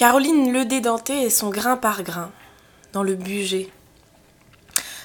Caroline 0.00 0.50
le 0.50 0.64
dédenté 0.64 1.24
et 1.24 1.28
son 1.28 1.50
grain 1.50 1.76
par 1.76 2.02
grain, 2.02 2.30
dans 2.94 3.02
le 3.02 3.16
budget. 3.16 3.68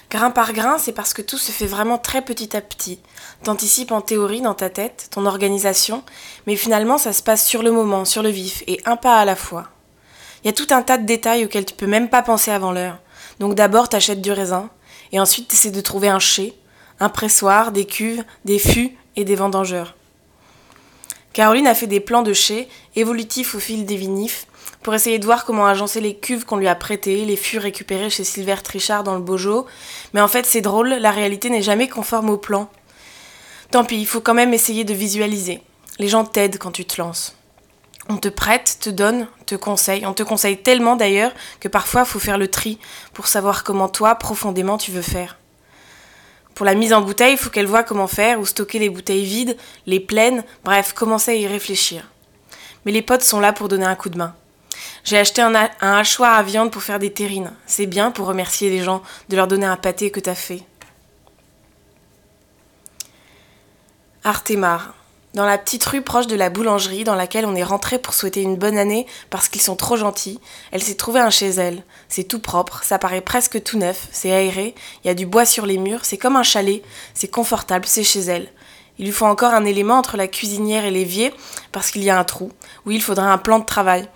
Grain 0.10 0.32
par 0.32 0.54
grain, 0.54 0.78
c'est 0.78 0.94
parce 0.94 1.14
que 1.14 1.22
tout 1.22 1.38
se 1.38 1.52
fait 1.52 1.66
vraiment 1.66 1.98
très 1.98 2.22
petit 2.22 2.56
à 2.56 2.62
petit. 2.62 3.02
T'anticipes 3.44 3.92
en 3.92 4.00
théorie 4.00 4.40
dans 4.40 4.54
ta 4.54 4.70
tête, 4.70 5.10
ton 5.12 5.26
organisation, 5.26 6.02
mais 6.48 6.56
finalement 6.56 6.98
ça 6.98 7.12
se 7.12 7.22
passe 7.22 7.46
sur 7.46 7.62
le 7.62 7.74
moment, 7.74 8.06
sur 8.06 8.24
le 8.24 8.30
vif, 8.30 8.64
et 8.68 8.80
un 8.86 8.96
pas 8.96 9.20
à 9.20 9.26
la 9.26 9.36
fois. 9.36 9.68
Il 10.42 10.48
y 10.48 10.50
a 10.50 10.54
tout 10.54 10.68
un 10.70 10.82
tas 10.82 10.98
de 10.98 11.06
détails 11.06 11.44
auxquels 11.44 11.66
tu 11.66 11.76
peux 11.76 11.88
même 11.88 12.08
pas 12.08 12.22
penser 12.22 12.52
avant 12.52 12.72
l'heure. 12.72 13.00
Donc 13.42 13.54
d'abord 13.54 13.90
t'achètes 13.90 14.22
du 14.22 14.32
raisin, 14.32 14.70
et 15.12 15.20
ensuite 15.20 15.50
t'essaies 15.50 15.72
de 15.72 15.82
trouver 15.82 16.08
un 16.08 16.20
chai, 16.20 16.58
un 17.02 17.10
pressoir, 17.10 17.74
des 17.74 17.84
cuves, 17.84 18.24
des 18.46 18.60
fûts 18.60 18.98
et 19.18 19.26
des 19.26 19.36
vendangeurs. 19.36 19.94
Caroline 21.34 21.68
a 21.68 21.76
fait 21.76 21.86
des 21.86 22.00
plans 22.00 22.24
de 22.24 22.32
chai, 22.32 22.70
évolutifs 22.96 23.56
au 23.56 23.60
fil 23.60 23.86
des 23.86 23.98
vinifs, 23.98 24.48
pour 24.86 24.94
essayer 24.94 25.18
de 25.18 25.26
voir 25.26 25.46
comment 25.46 25.66
agencer 25.66 26.00
les 26.00 26.16
cuves 26.16 26.46
qu'on 26.46 26.58
lui 26.58 26.68
a 26.68 26.76
prêtées, 26.76 27.26
les 27.26 27.38
fûts 27.38 27.58
récupérés 27.58 28.12
chez 28.12 28.24
Sylvère 28.24 28.62
Trichard 28.62 29.04
dans 29.04 29.16
le 29.16 29.20
Beaujolais. 29.20 29.66
Mais 30.14 30.22
en 30.22 30.28
fait, 30.28 30.46
c'est 30.46 30.62
drôle, 30.62 30.90
la 30.90 31.10
réalité 31.10 31.50
n'est 31.50 31.64
jamais 31.64 31.88
conforme 31.88 32.30
au 32.30 32.38
plan. 32.38 32.70
Tant 33.72 33.84
pis, 33.84 33.98
il 33.98 34.06
faut 34.06 34.22
quand 34.22 34.36
même 34.36 34.54
essayer 34.54 34.84
de 34.84 34.94
visualiser. 34.94 35.64
Les 35.98 36.08
gens 36.08 36.24
t'aident 36.24 36.60
quand 36.60 36.70
tu 36.70 36.86
te 36.86 37.02
lances. 37.02 37.36
On 38.10 38.18
te 38.18 38.28
prête, 38.28 38.78
te 38.80 38.92
donne, 38.92 39.28
te 39.48 39.56
conseille. 39.56 40.06
On 40.06 40.14
te 40.14 40.22
conseille 40.22 40.62
tellement 40.62 40.96
d'ailleurs 40.96 41.32
que 41.60 41.68
parfois 41.68 42.02
il 42.02 42.08
faut 42.08 42.20
faire 42.20 42.38
le 42.38 42.48
tri 42.48 42.78
pour 43.12 43.26
savoir 43.26 43.64
comment 43.64 43.90
toi, 43.90 44.14
profondément, 44.14 44.78
tu 44.78 44.92
veux 44.92 45.02
faire. 45.02 45.40
Pour 46.54 46.64
la 46.64 46.76
mise 46.76 46.94
en 46.94 47.02
bouteille, 47.02 47.34
il 47.34 47.40
faut 47.40 47.50
qu'elle 47.50 47.66
voit 47.66 47.82
comment 47.82 48.06
faire 48.06 48.40
ou 48.40 48.46
stocker 48.46 48.78
les 48.78 48.92
bouteilles 48.92 49.26
vides, 49.26 49.58
les 49.88 50.00
pleines, 50.00 50.44
bref, 50.64 50.94
commencer 50.94 51.32
à 51.32 51.34
y 51.34 51.48
réfléchir. 51.48 52.12
Mais 52.86 52.92
les 52.92 53.02
potes 53.02 53.24
sont 53.24 53.40
là 53.40 53.52
pour 53.52 53.68
donner 53.68 53.86
un 53.86 53.96
coup 53.96 54.10
de 54.10 54.20
main. 54.20 54.36
J'ai 55.06 55.20
acheté 55.20 55.44
un, 55.44 55.54
hachoir 55.82 56.34
à 56.34 56.42
viande 56.42 56.72
pour 56.72 56.82
faire 56.82 56.98
des 56.98 57.14
terrines. 57.14 57.52
C'est 57.68 57.86
bien 57.86 58.10
pour 58.10 58.26
remercier 58.26 58.72
les 58.72 58.84
gens 58.84 59.04
de 59.30 59.36
leur 59.36 59.48
donner 59.48 59.68
un 59.68 59.78
pâté 59.78 60.10
que 60.10 60.20
t'as 60.20 60.34
fait. 60.34 60.64
Artemar. 64.24 64.96
Dans 65.36 65.46
la 65.46 65.60
petite 65.60 65.86
rue 65.86 66.02
proche 66.02 66.26
de 66.26 66.36
la 66.36 66.50
boulangerie 66.50 67.04
dans 67.04 67.14
laquelle 67.14 67.46
on 67.46 67.56
est 67.56 67.64
rentré 67.64 68.00
pour 68.00 68.16
souhaiter 68.16 68.42
une 68.42 68.56
bonne 68.56 68.80
année 68.80 69.06
parce 69.30 69.48
qu'ils 69.48 69.62
sont 69.62 69.76
trop 69.76 69.96
gentils, 69.96 70.40
elle 70.72 70.82
s'est 70.82 70.96
trouvée 70.96 71.20
un 71.20 71.30
chez 71.30 71.50
elle. 71.50 71.84
C'est 72.08 72.24
tout 72.24 72.40
propre, 72.40 72.82
ça 72.84 72.98
paraît 72.98 73.22
presque 73.22 73.62
tout 73.62 73.78
neuf, 73.78 74.08
c'est 74.12 74.32
aéré, 74.32 74.74
il 75.04 75.08
y 75.08 75.12
a 75.12 75.14
du 75.14 75.26
bois 75.26 75.46
sur 75.46 75.66
les 75.66 75.78
murs, 75.78 76.06
c'est 76.06 76.18
comme 76.18 76.38
un 76.38 76.44
chalet, 76.44 76.82
c'est 77.14 77.28
confortable, 77.28 77.86
c'est 77.86 78.06
chez 78.06 78.22
elle. 78.22 78.48
Il 78.98 79.06
lui 79.06 79.12
faut 79.12 79.26
encore 79.26 79.54
un 79.54 79.66
élément 79.66 79.98
entre 79.98 80.16
la 80.16 80.30
cuisinière 80.30 80.86
et 80.86 80.92
l'évier 80.92 81.34
parce 81.74 81.92
qu'il 81.92 82.04
y 82.04 82.10
a 82.10 82.18
un 82.18 82.24
trou, 82.24 82.52
où 82.86 82.92
il 82.92 83.04
faudrait 83.04 83.28
un 83.28 83.38
plan 83.38 83.60
de 83.60 83.66
travail. 83.66 84.08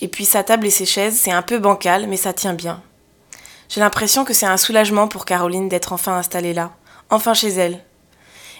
Et 0.00 0.08
puis 0.08 0.24
sa 0.24 0.42
table 0.42 0.66
et 0.66 0.70
ses 0.70 0.86
chaises, 0.86 1.18
c'est 1.18 1.30
un 1.30 1.42
peu 1.42 1.58
bancal, 1.58 2.06
mais 2.08 2.16
ça 2.16 2.32
tient 2.32 2.54
bien. 2.54 2.82
J'ai 3.68 3.80
l'impression 3.80 4.24
que 4.24 4.34
c'est 4.34 4.46
un 4.46 4.56
soulagement 4.56 5.08
pour 5.08 5.24
Caroline 5.24 5.68
d'être 5.68 5.92
enfin 5.92 6.16
installée 6.16 6.54
là, 6.54 6.72
enfin 7.10 7.34
chez 7.34 7.50
elle. 7.50 7.84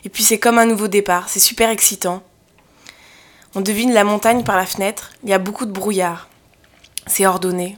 Et 0.05 0.09
puis 0.09 0.23
c'est 0.23 0.39
comme 0.39 0.59
un 0.59 0.67
nouveau 0.67 0.89
départ, 0.89 1.29
c'est 1.29 1.41
super 1.41 1.71
excitant. 1.71 2.23
On 3.55 3.61
devine 3.61 3.93
la 3.93 4.05
montagne 4.05 4.45
par 4.45 4.57
la 4.57 4.67
fenêtre, 4.67 5.11
il 5.25 5.31
y 5.31 5.33
a 5.33 5.39
beaucoup 5.39 5.67
de 5.67 5.73
brouillard. 5.73 6.29
C'est 7.07 7.27
ordonné. 7.27 7.77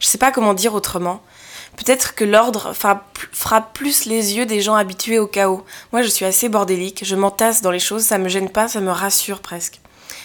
Je 0.00 0.06
sais 0.06 0.18
pas 0.18 0.32
comment 0.32 0.52
dire 0.52 0.74
autrement. 0.74 1.22
Peut-être 1.76 2.14
que 2.14 2.24
l'ordre 2.24 2.72
frappe 2.74 3.72
plus 3.74 4.06
les 4.06 4.36
yeux 4.36 4.46
des 4.46 4.60
gens 4.60 4.74
habitués 4.74 5.18
au 5.18 5.26
chaos. 5.26 5.64
Moi, 5.92 6.02
je 6.02 6.08
suis 6.08 6.24
assez 6.24 6.48
bordélique, 6.48 7.04
je 7.04 7.16
m'entasse 7.16 7.62
dans 7.62 7.70
les 7.70 7.78
choses, 7.78 8.04
ça 8.04 8.18
me 8.18 8.28
gêne 8.28 8.50
pas, 8.50 8.68
ça 8.68 8.80
me 8.80 8.90
rassure 8.90 9.40
presque. 9.40 9.80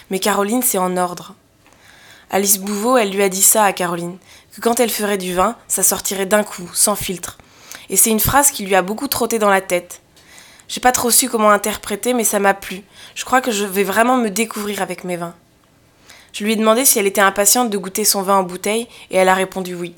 Mais 0.09 0.19
Caroline, 0.19 0.61
c'est 0.61 0.77
en 0.77 0.97
ordre. 0.97 1.35
Alice 2.33 2.59
Bouveau, 2.59 2.95
elle 2.95 3.11
lui 3.11 3.21
a 3.23 3.27
dit 3.27 3.41
ça 3.41 3.65
à 3.65 3.73
Caroline, 3.73 4.17
que 4.55 4.61
quand 4.61 4.79
elle 4.79 4.89
ferait 4.89 5.17
du 5.17 5.33
vin, 5.33 5.57
ça 5.67 5.83
sortirait 5.83 6.25
d'un 6.25 6.43
coup, 6.43 6.69
sans 6.73 6.95
filtre. 6.95 7.37
Et 7.89 7.97
c'est 7.97 8.09
une 8.09 8.21
phrase 8.21 8.51
qui 8.51 8.65
lui 8.65 8.73
a 8.73 8.81
beaucoup 8.81 9.09
trotté 9.09 9.37
dans 9.37 9.49
la 9.49 9.59
tête. 9.59 10.01
J'ai 10.69 10.79
pas 10.79 10.93
trop 10.93 11.11
su 11.11 11.27
comment 11.27 11.51
interpréter, 11.51 12.13
mais 12.13 12.23
ça 12.23 12.39
m'a 12.39 12.53
plu. 12.53 12.83
Je 13.15 13.25
crois 13.25 13.41
que 13.41 13.51
je 13.51 13.65
vais 13.65 13.83
vraiment 13.83 14.15
me 14.15 14.29
découvrir 14.29 14.81
avec 14.81 15.03
mes 15.03 15.17
vins. 15.17 15.35
Je 16.31 16.45
lui 16.45 16.53
ai 16.53 16.55
demandé 16.55 16.85
si 16.85 16.99
elle 16.99 17.05
était 17.05 17.19
impatiente 17.19 17.69
de 17.69 17.77
goûter 17.77 18.05
son 18.05 18.21
vin 18.21 18.37
en 18.37 18.43
bouteille, 18.43 18.87
et 19.09 19.17
elle 19.17 19.27
a 19.27 19.35
répondu 19.35 19.75
oui. 19.75 19.93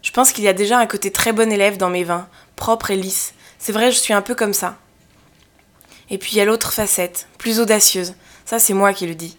Je 0.00 0.12
pense 0.12 0.32
qu'il 0.32 0.44
y 0.44 0.48
a 0.48 0.54
déjà 0.54 0.78
un 0.78 0.86
côté 0.86 1.12
très 1.12 1.34
bon 1.34 1.52
élève 1.52 1.76
dans 1.76 1.90
mes 1.90 2.04
vins, 2.04 2.26
propre 2.56 2.90
et 2.90 2.96
lisse. 2.96 3.34
C'est 3.58 3.72
vrai, 3.72 3.92
je 3.92 3.98
suis 3.98 4.14
un 4.14 4.22
peu 4.22 4.34
comme 4.34 4.54
ça. 4.54 4.78
Et 6.08 6.16
puis 6.16 6.32
il 6.32 6.38
y 6.38 6.40
a 6.40 6.46
l'autre 6.46 6.72
facette, 6.72 7.28
plus 7.36 7.60
audacieuse. 7.60 8.14
Ça, 8.46 8.60
c'est 8.60 8.74
moi 8.74 8.92
qui 8.92 9.06
le 9.06 9.16
dis. 9.16 9.36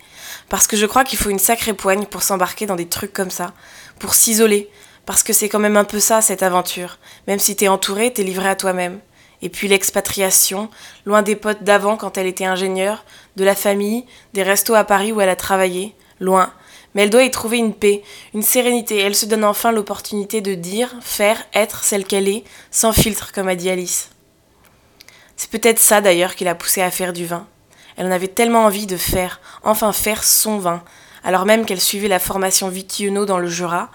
Parce 0.50 0.68
que 0.68 0.76
je 0.76 0.86
crois 0.86 1.06
qu'il 1.06 1.18
faut 1.18 1.30
une 1.30 1.40
sacrée 1.40 1.74
poigne 1.74 2.06
pour 2.06 2.24
s'embarquer 2.24 2.66
dans 2.66 2.76
des 2.76 2.90
trucs 2.90 3.14
comme 3.14 3.32
ça, 3.32 3.54
pour 4.00 4.14
s'isoler, 4.14 4.70
parce 5.06 5.24
que 5.24 5.32
c'est 5.32 5.48
quand 5.48 5.60
même 5.60 5.78
un 5.78 5.86
peu 5.86 6.02
ça, 6.02 6.22
cette 6.22 6.44
aventure. 6.44 7.00
Même 7.26 7.40
si 7.40 7.56
t'es 7.56 7.70
entouré, 7.70 8.12
t'es 8.12 8.24
livré 8.24 8.50
à 8.50 8.58
toi-même. 8.58 9.00
Et 9.42 9.48
puis 9.48 9.70
l'expatriation, 9.70 10.70
loin 11.06 11.22
des 11.22 11.38
potes 11.38 11.64
d'avant 11.64 11.96
quand 11.96 12.18
elle 12.18 12.28
était 12.28 12.46
ingénieure, 12.46 13.06
de 13.38 13.46
la 13.46 13.56
famille, 13.56 14.06
des 14.34 14.44
restos 14.44 14.76
à 14.76 14.84
Paris 14.84 15.14
où 15.14 15.22
elle 15.22 15.30
a 15.30 15.38
travaillé, 15.38 15.96
loin. 16.20 16.52
Mais 16.94 17.04
elle 17.04 17.10
doit 17.10 17.24
y 17.24 17.32
trouver 17.32 17.60
une 17.60 17.74
paix, 17.74 18.04
une 18.34 18.42
sérénité. 18.42 18.98
Elle 18.98 19.16
se 19.16 19.26
donne 19.26 19.46
enfin 19.46 19.72
l'opportunité 19.72 20.42
de 20.42 20.54
dire, 20.54 20.94
faire, 21.00 21.42
être 21.54 21.86
celle 21.86 22.04
qu'elle 22.04 22.28
est, 22.28 22.44
sans 22.72 22.92
filtre, 22.92 23.32
comme 23.32 23.48
a 23.48 23.56
dit 23.56 23.70
Alice. 23.70 24.10
C'est 25.38 25.52
peut-être 25.52 25.80
ça 25.80 26.02
d'ailleurs 26.02 26.36
qui 26.36 26.44
l'a 26.44 26.56
poussée 26.56 26.82
à 26.82 26.92
faire 26.92 27.14
du 27.14 27.26
vin. 27.26 27.48
Elle 27.98 28.06
en 28.06 28.12
avait 28.12 28.28
tellement 28.28 28.66
envie 28.66 28.86
de 28.86 28.96
faire, 28.96 29.42
enfin 29.64 29.92
faire 29.92 30.24
son 30.24 30.60
vin, 30.60 30.84
alors 31.24 31.46
même 31.46 31.66
qu'elle 31.66 31.82
suivait 31.82 32.08
la 32.08 32.20
formation 32.20 32.70
Vitiono 32.70 33.26
dans 33.26 33.40
le 33.40 33.50
Jura. 33.50 33.90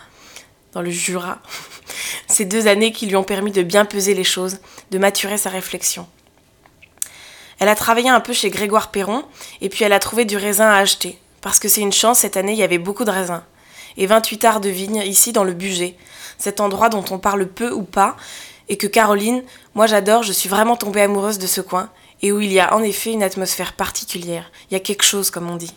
Dans 0.73 0.83
le 0.83 0.91
Jura. 0.91 1.39
Ces 2.27 2.45
deux 2.45 2.67
années 2.67 2.93
qui 2.93 3.07
lui 3.07 3.17
ont 3.17 3.25
permis 3.25 3.53
de 3.53 3.63
bien 3.63 3.85
peser 3.85 4.15
les 4.15 4.25
choses, 4.25 4.59
de 4.91 4.99
maturer 4.99 5.39
sa 5.39 5.51
réflexion. 5.51 6.07
Elle 7.59 7.69
a 7.69 7.77
travaillé 7.77 8.09
un 8.09 8.21
peu 8.21 8.33
chez 8.33 8.51
Grégoire 8.51 8.91
Perron, 8.91 9.25
et 9.61 9.69
puis 9.69 9.85
elle 9.85 9.93
a 9.93 10.01
trouvé 10.01 10.25
du 10.25 10.37
raisin 10.37 10.69
à 10.69 10.79
acheter, 10.79 11.19
parce 11.41 11.61
que 11.61 11.69
c'est 11.69 11.81
une 11.81 11.93
chance, 11.93 12.19
cette 12.19 12.37
année 12.37 12.53
il 12.53 12.59
y 12.59 12.65
avait 12.65 12.79
beaucoup 12.79 13.05
de 13.05 13.11
raisins. 13.11 13.43
Et 13.97 14.07
28 14.07 14.45
arts 14.45 14.61
de 14.61 14.69
vigne 14.69 15.03
ici 15.07 15.33
dans 15.33 15.45
le 15.45 15.53
Bugey, 15.53 15.97
cet 16.39 16.61
endroit 16.61 16.89
dont 16.89 17.05
on 17.11 17.19
parle 17.19 17.47
peu 17.47 17.71
ou 17.71 17.83
pas, 17.83 18.17
et 18.69 18.77
que 18.77 18.87
Caroline, 18.89 19.45
moi 19.75 19.87
j'adore, 19.87 20.23
je 20.25 20.33
suis 20.33 20.49
vraiment 20.49 20.77
tombée 20.77 21.03
amoureuse 21.03 21.39
de 21.39 21.47
ce 21.47 21.61
coin, 21.61 21.89
et 22.22 22.33
où 22.33 22.41
il 22.41 22.53
y 22.53 22.60
a 22.60 22.75
en 22.75 22.83
effet 22.83 23.12
une 23.12 23.22
atmosphère 23.22 23.75
particulière. 23.75 24.50
Il 24.71 24.75
y 24.75 24.77
a 24.77 24.81
quelque 24.81 25.05
chose, 25.05 25.31
comme 25.31 25.50
on 25.50 25.56
dit. 25.56 25.75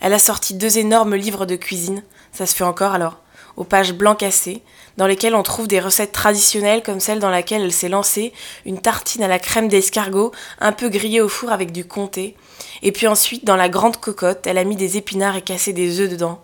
Elle 0.00 0.12
a 0.12 0.18
sorti 0.18 0.54
deux 0.54 0.78
énormes 0.78 1.16
livres 1.16 1.46
de 1.46 1.56
cuisine, 1.56 2.02
ça 2.32 2.46
se 2.46 2.54
fait 2.54 2.64
encore 2.64 2.92
alors, 2.92 3.18
aux 3.56 3.64
pages 3.64 3.94
blanc 3.94 4.14
cassées, 4.14 4.62
dans 4.98 5.06
lesquelles 5.06 5.34
on 5.34 5.42
trouve 5.42 5.68
des 5.68 5.80
recettes 5.80 6.12
traditionnelles 6.12 6.82
comme 6.82 7.00
celle 7.00 7.18
dans 7.18 7.30
laquelle 7.30 7.62
elle 7.62 7.72
s'est 7.72 7.88
lancée, 7.88 8.32
une 8.66 8.80
tartine 8.80 9.22
à 9.22 9.28
la 9.28 9.38
crème 9.38 9.68
d'escargot, 9.68 10.32
un 10.60 10.72
peu 10.72 10.90
grillée 10.90 11.20
au 11.20 11.28
four 11.28 11.50
avec 11.50 11.72
du 11.72 11.86
comté, 11.86 12.36
et 12.82 12.92
puis 12.92 13.06
ensuite, 13.06 13.44
dans 13.44 13.56
la 13.56 13.68
grande 13.68 13.96
cocotte, 13.96 14.46
elle 14.46 14.58
a 14.58 14.64
mis 14.64 14.76
des 14.76 14.96
épinards 14.96 15.36
et 15.36 15.42
cassé 15.42 15.72
des 15.72 16.00
œufs 16.00 16.10
dedans. 16.10 16.42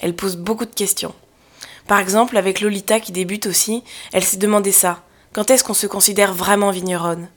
Elle 0.00 0.14
pose 0.14 0.36
beaucoup 0.36 0.64
de 0.64 0.74
questions. 0.74 1.14
Par 1.86 1.98
exemple, 1.98 2.36
avec 2.36 2.60
Lolita 2.60 3.00
qui 3.00 3.12
débute 3.12 3.46
aussi, 3.46 3.82
elle 4.12 4.24
s'est 4.24 4.36
demandé 4.36 4.72
ça. 4.72 5.02
Quand 5.32 5.50
est-ce 5.50 5.64
qu'on 5.64 5.74
se 5.74 5.86
considère 5.86 6.34
vraiment 6.34 6.70
vigneronne? 6.70 7.28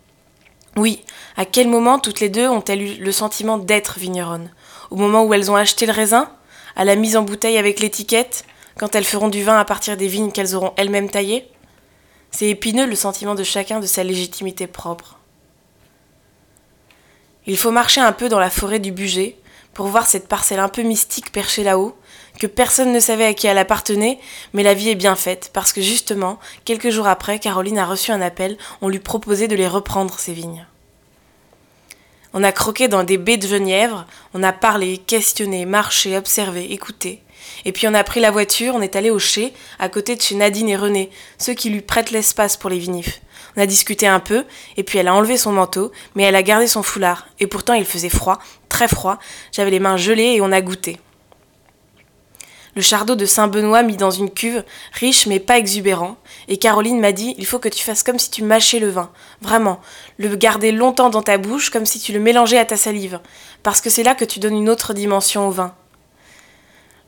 Oui, 0.75 1.03
à 1.37 1.45
quel 1.45 1.69
moment 1.69 1.97
toutes 1.97 2.19
les 2.19 2.27
deux 2.27 2.49
ont-elles 2.49 2.81
eu 2.81 2.95
le 2.95 3.11
sentiment 3.13 3.57
d'être 3.57 3.99
vigneronnes? 3.99 4.51
Au 4.91 4.97
moment 4.97 5.23
où 5.23 5.33
elles 5.33 5.49
ont 5.49 5.55
acheté 5.55 5.85
le 5.85 5.93
raisin? 5.93 6.29
À 6.75 6.83
la 6.83 6.95
mise 6.95 7.15
en 7.15 7.21
bouteille 7.21 7.57
avec 7.57 7.79
l'étiquette? 7.79 8.43
Quand 8.77 8.95
elles 8.95 9.05
feront 9.05 9.29
du 9.29 9.43
vin 9.43 9.57
à 9.57 9.63
partir 9.63 9.95
des 9.95 10.09
vignes 10.09 10.33
qu'elles 10.33 10.55
auront 10.55 10.73
elles-mêmes 10.75 11.09
taillées? 11.09 11.49
C'est 12.31 12.49
épineux 12.49 12.85
le 12.85 12.95
sentiment 12.95 13.33
de 13.33 13.43
chacun 13.43 13.79
de 13.79 13.85
sa 13.85 14.03
légitimité 14.03 14.67
propre. 14.67 15.17
Il 17.47 17.57
faut 17.57 17.71
marcher 17.71 18.01
un 18.01 18.11
peu 18.11 18.27
dans 18.27 18.39
la 18.39 18.49
forêt 18.49 18.79
du 18.79 18.91
Bugey 18.91 19.37
pour 19.73 19.87
voir 19.87 20.05
cette 20.05 20.27
parcelle 20.27 20.59
un 20.59 20.67
peu 20.67 20.81
mystique 20.81 21.31
perchée 21.31 21.63
là-haut, 21.63 21.95
que 22.39 22.47
personne 22.47 22.91
ne 22.91 22.99
savait 22.99 23.25
à 23.25 23.33
qui 23.33 23.47
elle 23.47 23.57
appartenait, 23.57 24.19
mais 24.53 24.63
la 24.63 24.73
vie 24.73 24.89
est 24.89 24.95
bien 24.95 25.15
faite, 25.15 25.51
parce 25.53 25.73
que 25.73 25.81
justement, 25.81 26.39
quelques 26.65 26.89
jours 26.89 27.07
après, 27.07 27.39
Caroline 27.39 27.77
a 27.77 27.85
reçu 27.85 28.11
un 28.11 28.21
appel, 28.21 28.57
on 28.81 28.89
lui 28.89 28.99
proposait 28.99 29.47
de 29.47 29.55
les 29.55 29.67
reprendre, 29.67 30.19
ces 30.19 30.33
vignes. 30.33 30.65
On 32.33 32.43
a 32.43 32.51
croqué 32.51 32.89
dans 32.89 33.03
des 33.03 33.17
baies 33.17 33.37
de 33.37 33.47
genièvre, 33.47 34.05
on 34.33 34.43
a 34.43 34.51
parlé, 34.51 34.97
questionné, 34.97 35.65
marché, 35.65 36.17
observé, 36.17 36.73
écouté. 36.73 37.21
Et 37.63 37.71
puis 37.71 37.87
on 37.87 37.93
a 37.93 38.03
pris 38.03 38.19
la 38.19 38.31
voiture, 38.31 38.75
on 38.75 38.81
est 38.81 38.97
allé 38.97 39.09
au 39.09 39.19
chai, 39.19 39.53
à 39.79 39.87
côté 39.87 40.17
de 40.17 40.21
chez 40.21 40.35
Nadine 40.35 40.67
et 40.67 40.75
René, 40.75 41.09
ceux 41.37 41.53
qui 41.53 41.69
lui 41.69 41.81
prêtent 41.81 42.11
l'espace 42.11 42.57
pour 42.57 42.69
les 42.69 42.79
vinifs. 42.79 43.21
On 43.55 43.61
a 43.61 43.65
discuté 43.65 44.05
un 44.05 44.19
peu, 44.19 44.43
et 44.75 44.83
puis 44.83 44.99
elle 44.99 45.07
a 45.07 45.15
enlevé 45.15 45.37
son 45.37 45.53
manteau, 45.53 45.93
mais 46.13 46.23
elle 46.23 46.35
a 46.35 46.43
gardé 46.43 46.67
son 46.67 46.83
foulard. 46.83 47.27
Et 47.39 47.47
pourtant 47.47 47.73
il 47.73 47.85
faisait 47.85 48.09
froid, 48.09 48.39
très 48.67 48.89
froid, 48.89 49.17
j'avais 49.53 49.71
les 49.71 49.79
mains 49.79 49.95
gelées 49.95 50.33
et 50.33 50.41
on 50.41 50.51
a 50.51 50.59
goûté. 50.59 50.99
Le 52.75 52.81
chardot 52.81 53.15
de 53.15 53.25
Saint-Benoît 53.25 53.83
mis 53.83 53.95
dans 53.95 54.11
une 54.11 54.29
cuve, 54.29 54.63
riche 54.93 55.27
mais 55.27 55.39
pas 55.39 55.57
exubérant, 55.57 56.17
et 56.47 56.57
Caroline 56.57 56.99
m'a 56.99 57.13
dit 57.13 57.33
il 57.37 57.45
faut 57.45 57.59
que 57.59 57.69
tu 57.69 57.83
fasses 57.83 58.03
comme 58.03 58.19
si 58.19 58.29
tu 58.29 58.43
mâchais 58.43 58.79
le 58.79 58.89
vin, 58.89 59.09
vraiment, 59.41 59.79
le 60.17 60.35
garder 60.35 60.71
longtemps 60.71 61.09
dans 61.09 61.23
ta 61.23 61.37
bouche 61.37 61.69
comme 61.69 61.85
si 61.85 61.99
tu 61.99 62.11
le 62.11 62.19
mélangeais 62.19 62.59
à 62.59 62.65
ta 62.65 62.77
salive, 62.77 63.19
parce 63.63 63.79
que 63.79 63.89
c'est 63.89 64.03
là 64.03 64.13
que 64.13 64.25
tu 64.25 64.39
donnes 64.39 64.57
une 64.57 64.69
autre 64.69 64.93
dimension 64.93 65.47
au 65.47 65.51
vin. 65.51 65.73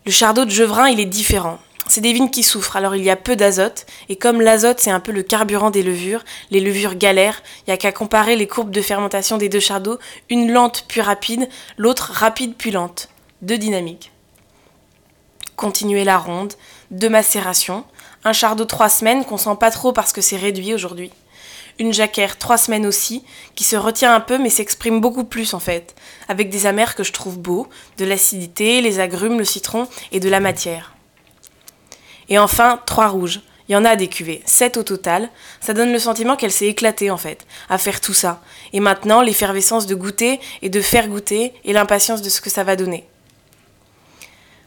Le 0.05 0.11
chardot 0.11 0.45
de 0.45 0.51
Gevrin, 0.51 0.87
il 0.87 1.01
est 1.01 1.05
différent. 1.05 1.59
C'est 1.89 2.01
des 2.01 2.13
vignes 2.13 2.29
qui 2.29 2.43
souffrent, 2.43 2.75
alors 2.75 2.95
il 2.95 3.03
y 3.03 3.09
a 3.09 3.15
peu 3.17 3.35
d'azote, 3.35 3.85
et 4.07 4.15
comme 4.15 4.41
l'azote 4.41 4.79
c'est 4.79 4.91
un 4.91 4.99
peu 5.01 5.11
le 5.11 5.23
carburant 5.23 5.69
des 5.69 5.83
levures, 5.83 6.23
les 6.49 6.61
levures 6.61 6.95
galèrent, 6.95 7.41
il 7.59 7.69
n'y 7.69 7.73
a 7.73 7.77
qu'à 7.77 7.91
comparer 7.91 8.37
les 8.37 8.47
courbes 8.47 8.71
de 8.71 8.81
fermentation 8.81 9.37
des 9.37 9.49
deux 9.49 9.59
chardots, 9.59 9.99
une 10.29 10.51
lente 10.51 10.85
puis 10.87 11.01
rapide, 11.01 11.49
l'autre 11.77 12.11
rapide 12.13 12.55
puis 12.57 12.71
lente. 12.71 13.09
Deux 13.41 13.57
dynamiques. 13.57 14.11
Continuer 15.57 16.03
la 16.03 16.19
ronde, 16.19 16.53
deux 16.91 17.09
macérations, 17.09 17.83
un 18.23 18.31
chardot 18.31 18.65
trois 18.65 18.89
semaines 18.89 19.25
qu'on 19.25 19.37
sent 19.37 19.57
pas 19.59 19.71
trop 19.71 19.91
parce 19.91 20.13
que 20.13 20.21
c'est 20.21 20.37
réduit 20.37 20.71
aujourd'hui. 20.75 21.11
Une 21.79 21.91
jacquère 21.91 22.37
trois 22.37 22.59
semaines 22.59 22.85
aussi, 22.85 23.23
qui 23.55 23.63
se 23.63 23.75
retient 23.75 24.13
un 24.13 24.19
peu 24.19 24.37
mais 24.37 24.51
s'exprime 24.51 25.01
beaucoup 25.01 25.23
plus 25.23 25.55
en 25.55 25.59
fait, 25.59 25.95
avec 26.27 26.51
des 26.51 26.67
amers 26.67 26.93
que 26.93 27.03
je 27.03 27.11
trouve 27.11 27.39
beaux, 27.39 27.67
de 27.97 28.05
l'acidité, 28.05 28.81
les 28.81 28.99
agrumes, 28.99 29.39
le 29.39 29.45
citron 29.45 29.87
et 30.11 30.19
de 30.19 30.29
la 30.29 30.39
matière. 30.39 30.93
Et 32.29 32.37
enfin, 32.37 32.79
trois 32.85 33.07
rouges. 33.07 33.41
Il 33.67 33.73
y 33.73 33.75
en 33.75 33.83
a 33.83 33.95
des 33.95 34.09
cuvées, 34.09 34.43
sept 34.45 34.77
au 34.77 34.83
total. 34.83 35.27
Ça 35.59 35.73
donne 35.73 35.91
le 35.91 35.99
sentiment 35.99 36.35
qu'elle 36.35 36.51
s'est 36.51 36.67
éclatée 36.67 37.09
en 37.09 37.17
fait, 37.17 37.47
à 37.67 37.79
faire 37.79 37.99
tout 37.99 38.13
ça. 38.13 38.43
Et 38.73 38.79
maintenant, 38.79 39.23
l'effervescence 39.23 39.87
de 39.87 39.95
goûter 39.95 40.39
et 40.61 40.69
de 40.69 40.81
faire 40.81 41.07
goûter 41.07 41.51
et 41.65 41.73
l'impatience 41.73 42.21
de 42.21 42.29
ce 42.29 42.41
que 42.41 42.51
ça 42.51 42.63
va 42.63 42.75
donner. 42.75 43.07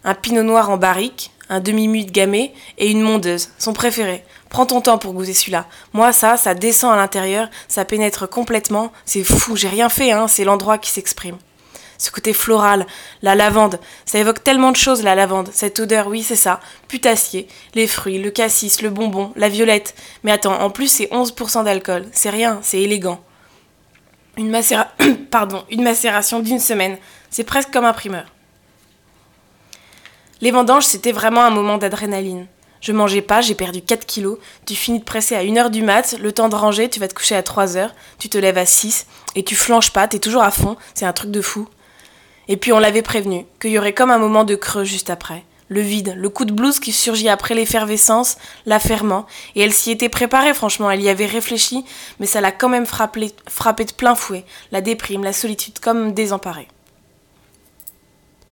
Un 0.04 0.14
pinot 0.14 0.42
noir 0.42 0.70
en 0.70 0.76
barrique, 0.76 1.30
un 1.48 1.60
demi-muit 1.60 2.06
gamay 2.06 2.52
et 2.78 2.90
une 2.90 3.02
mondeuse, 3.02 3.50
son 3.58 3.72
préféré. 3.72 4.24
Prends 4.48 4.66
ton 4.66 4.80
temps 4.80 4.98
pour 4.98 5.12
goûter 5.12 5.34
celui-là. 5.34 5.66
Moi, 5.92 6.12
ça, 6.12 6.36
ça 6.36 6.54
descend 6.54 6.92
à 6.92 6.96
l'intérieur, 6.96 7.48
ça 7.68 7.84
pénètre 7.84 8.28
complètement. 8.28 8.92
C'est 9.04 9.24
fou, 9.24 9.56
j'ai 9.56 9.68
rien 9.68 9.88
fait, 9.88 10.12
hein, 10.12 10.28
c'est 10.28 10.44
l'endroit 10.44 10.78
qui 10.78 10.90
s'exprime 10.90 11.36
ce 12.00 12.10
côté 12.10 12.32
floral, 12.32 12.86
la 13.22 13.34
lavande. 13.34 13.78
Ça 14.06 14.18
évoque 14.18 14.42
tellement 14.42 14.72
de 14.72 14.76
choses, 14.76 15.02
la 15.02 15.14
lavande. 15.14 15.50
Cette 15.52 15.78
odeur, 15.80 16.08
oui, 16.08 16.22
c'est 16.22 16.36
ça. 16.36 16.60
Putassier, 16.88 17.46
les 17.74 17.86
fruits, 17.86 18.18
le 18.18 18.30
cassis, 18.30 18.80
le 18.82 18.90
bonbon, 18.90 19.32
la 19.36 19.48
violette. 19.48 19.94
Mais 20.24 20.32
attends, 20.32 20.60
en 20.60 20.70
plus, 20.70 20.88
c'est 20.88 21.06
11% 21.12 21.64
d'alcool. 21.64 22.06
C'est 22.12 22.30
rien, 22.30 22.58
c'est 22.62 22.80
élégant. 22.80 23.20
Pardon, 25.30 25.64
une 25.70 25.82
macération 25.82 26.40
d'une 26.40 26.58
semaine. 26.58 26.96
C'est 27.28 27.44
presque 27.44 27.70
comme 27.70 27.84
un 27.84 27.92
primeur. 27.92 28.24
Les 30.42 30.50
vendanges, 30.50 30.86
c'était 30.86 31.12
vraiment 31.12 31.42
un 31.42 31.50
moment 31.50 31.76
d'adrénaline. 31.76 32.46
Je 32.80 32.92
mangeais 32.92 33.20
pas, 33.20 33.42
j'ai 33.42 33.54
perdu 33.54 33.82
4 33.82 34.06
kilos. 34.06 34.38
Tu 34.64 34.74
finis 34.74 35.00
de 35.00 35.04
presser 35.04 35.34
à 35.36 35.44
1h 35.44 35.70
du 35.70 35.82
mat, 35.82 36.16
le 36.18 36.32
temps 36.32 36.48
de 36.48 36.54
ranger, 36.54 36.88
tu 36.88 36.98
vas 36.98 37.08
te 37.08 37.14
coucher 37.14 37.36
à 37.36 37.42
3h, 37.42 37.90
tu 38.18 38.30
te 38.30 38.38
lèves 38.38 38.56
à 38.56 38.64
6 38.64 39.06
et 39.34 39.44
tu 39.44 39.54
flanches 39.54 39.90
pas, 39.90 40.08
t'es 40.08 40.18
toujours 40.18 40.42
à 40.42 40.50
fond, 40.50 40.76
c'est 40.94 41.04
un 41.04 41.12
truc 41.12 41.30
de 41.30 41.42
fou. 41.42 41.68
Et 42.48 42.56
puis 42.56 42.72
on 42.72 42.78
l'avait 42.78 43.02
prévenu, 43.02 43.44
qu'il 43.60 43.70
y 43.70 43.78
aurait 43.78 43.92
comme 43.92 44.10
un 44.10 44.18
moment 44.18 44.44
de 44.44 44.54
creux 44.54 44.84
juste 44.84 45.10
après. 45.10 45.44
Le 45.68 45.82
vide, 45.82 46.14
le 46.16 46.28
coup 46.30 46.46
de 46.46 46.52
blues 46.52 46.80
qui 46.80 46.90
surgit 46.90 47.28
après 47.28 47.54
l'effervescence, 47.54 48.38
l'affairement. 48.64 49.26
Et 49.54 49.60
elle 49.60 49.74
s'y 49.74 49.90
était 49.90 50.08
préparée, 50.08 50.54
franchement, 50.54 50.90
elle 50.90 51.02
y 51.02 51.10
avait 51.10 51.26
réfléchi, 51.26 51.84
mais 52.18 52.26
ça 52.26 52.40
l'a 52.40 52.50
quand 52.50 52.70
même 52.70 52.86
frappé, 52.86 53.30
frappé 53.46 53.84
de 53.84 53.92
plein 53.92 54.14
fouet. 54.14 54.44
La 54.72 54.80
déprime, 54.80 55.22
la 55.22 55.34
solitude, 55.34 55.78
comme 55.78 56.12
désemparée. 56.12 56.66